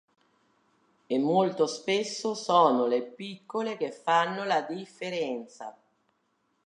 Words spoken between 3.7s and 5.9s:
che fanno la differenza".